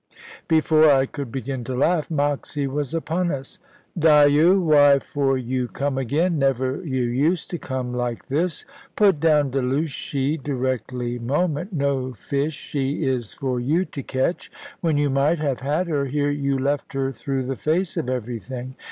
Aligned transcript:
Before 0.47 0.89
I 0.89 1.05
could 1.05 1.31
begin 1.31 1.63
to 1.65 1.75
laugh, 1.75 2.09
Moxy 2.09 2.65
was 2.65 2.95
upon 2.95 3.29
us. 3.29 3.59
"Dyo! 3.95 4.59
Why 4.59 4.97
for 4.97 5.37
you 5.37 5.67
come 5.67 5.99
again? 5.99 6.39
Never 6.39 6.83
you 6.83 7.03
used 7.03 7.51
to 7.51 7.59
come 7.59 7.93
like 7.93 8.25
this. 8.25 8.65
Put 8.95 9.19
down 9.19 9.51
Delushy, 9.51 10.41
directly 10.43 11.19
moment. 11.19 11.71
No 11.71 12.13
fish 12.13 12.55
she 12.55 13.05
is 13.05 13.33
for 13.35 13.59
you 13.59 13.85
to 13.85 14.01
catch. 14.01 14.51
When 14.79 14.97
you 14.97 15.11
might 15.11 15.37
have 15.37 15.59
had 15.59 15.85
her, 15.87 16.05
here 16.05 16.31
you 16.31 16.57
left 16.57 16.93
her 16.93 17.11
through 17.11 17.43
the 17.43 17.55
face 17.55 17.95
of 17.95 18.09
everything. 18.09 18.73